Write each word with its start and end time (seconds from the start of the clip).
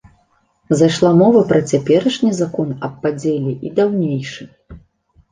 Зайшла 0.77 1.09
мова 1.17 1.41
пра 1.51 1.59
цяперашні 1.73 2.31
закон 2.37 2.71
аб 2.87 2.93
падзеле 3.03 3.53
й 3.53 3.69
даўнейшы. 3.81 4.43